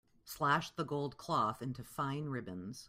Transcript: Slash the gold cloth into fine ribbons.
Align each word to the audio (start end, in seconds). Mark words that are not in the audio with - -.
Slash 0.23 0.71
the 0.71 0.83
gold 0.83 1.15
cloth 1.17 1.61
into 1.61 1.83
fine 1.83 2.25
ribbons. 2.29 2.79